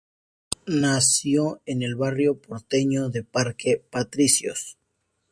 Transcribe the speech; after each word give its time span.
Nació 0.65 1.61
en 1.67 1.83
el 1.83 1.93
barrio 1.95 2.33
porteño 2.41 3.09
de 3.09 3.23
Parque 3.23 3.85
Patricios. 3.91 4.79